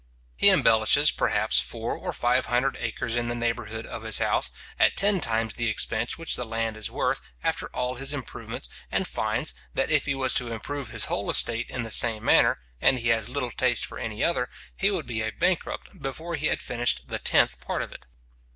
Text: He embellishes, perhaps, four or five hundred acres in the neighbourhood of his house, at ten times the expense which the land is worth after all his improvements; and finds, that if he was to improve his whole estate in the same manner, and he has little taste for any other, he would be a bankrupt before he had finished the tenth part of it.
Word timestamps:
He 0.35 0.49
embellishes, 0.49 1.11
perhaps, 1.11 1.59
four 1.59 1.95
or 1.95 2.11
five 2.11 2.47
hundred 2.47 2.75
acres 2.79 3.15
in 3.15 3.27
the 3.27 3.35
neighbourhood 3.35 3.85
of 3.85 4.01
his 4.01 4.17
house, 4.17 4.49
at 4.79 4.97
ten 4.97 5.21
times 5.21 5.53
the 5.53 5.69
expense 5.69 6.17
which 6.17 6.35
the 6.35 6.43
land 6.43 6.75
is 6.75 6.89
worth 6.89 7.21
after 7.43 7.67
all 7.67 7.93
his 7.93 8.11
improvements; 8.11 8.67
and 8.91 9.07
finds, 9.07 9.53
that 9.75 9.91
if 9.91 10.07
he 10.07 10.15
was 10.15 10.33
to 10.33 10.51
improve 10.51 10.89
his 10.89 11.05
whole 11.05 11.29
estate 11.29 11.69
in 11.69 11.83
the 11.83 11.91
same 11.91 12.25
manner, 12.25 12.57
and 12.81 12.97
he 12.97 13.09
has 13.09 13.29
little 13.29 13.51
taste 13.51 13.85
for 13.85 13.99
any 13.99 14.23
other, 14.23 14.49
he 14.75 14.89
would 14.89 15.05
be 15.05 15.21
a 15.21 15.29
bankrupt 15.29 16.01
before 16.01 16.33
he 16.33 16.47
had 16.47 16.63
finished 16.63 17.01
the 17.05 17.19
tenth 17.19 17.59
part 17.61 17.83
of 17.83 17.91
it. 17.91 18.07